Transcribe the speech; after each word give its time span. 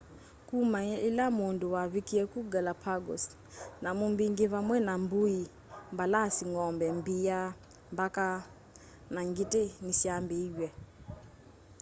kuma 0.47 0.79
ila 1.07 1.25
mundu 1.37 1.65
wavikie 1.75 2.23
kuu 2.31 2.45
galapagos 2.53 3.23
nyamu 3.81 4.05
mbingi 4.13 4.45
vamwe 4.53 4.77
na 4.87 4.93
mbui 5.03 5.39
mbalasi 5.93 6.43
ng'ombe 6.51 6.87
mbia 6.99 7.39
mbaka 7.93 8.27
na 9.13 9.21
ngiti 9.29 9.63
nisyambiiw'e 9.83 10.67